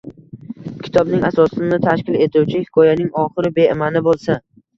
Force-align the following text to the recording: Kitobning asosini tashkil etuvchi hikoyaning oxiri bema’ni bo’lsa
Kitobning 0.87 1.25
asosini 1.29 1.79
tashkil 1.83 2.17
etuvchi 2.27 2.63
hikoyaning 2.65 3.13
oxiri 3.27 3.53
bema’ni 3.61 4.05
bo’lsa 4.11 4.41